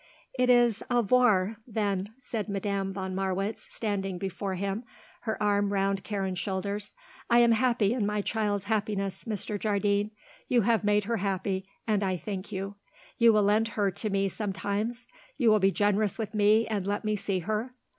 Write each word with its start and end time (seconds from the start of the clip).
"It 0.33 0.49
is 0.49 0.81
au 0.89 1.01
revoir, 1.03 1.57
then," 1.67 2.09
said 2.17 2.49
Madame 2.49 2.91
von 2.91 3.13
Marwitz, 3.13 3.67
standing 3.69 4.17
before 4.17 4.55
him, 4.55 4.83
her 5.25 5.37
arm 5.39 5.71
round 5.71 6.03
Karen's 6.03 6.39
shoulders. 6.39 6.95
"I 7.29 7.37
am 7.37 7.51
happy 7.51 7.93
in 7.93 8.07
my 8.07 8.21
child's 8.23 8.63
happiness, 8.63 9.25
Mr. 9.25 9.59
Jardine. 9.59 10.09
You 10.47 10.61
have 10.61 10.83
made 10.83 11.03
her 11.03 11.17
happy, 11.17 11.67
and 11.85 12.01
I 12.01 12.17
thank 12.17 12.51
you. 12.51 12.77
You 13.19 13.31
will 13.31 13.43
lend 13.43 13.67
her 13.77 13.91
to 13.91 14.09
me, 14.09 14.27
sometimes? 14.27 15.07
You 15.37 15.51
will 15.51 15.59
be 15.59 15.69
generous 15.69 16.17
with 16.17 16.33
me 16.33 16.65
and 16.65 16.87
let 16.87 17.05
me 17.05 17.15
see 17.15 17.37
her?" 17.37 17.75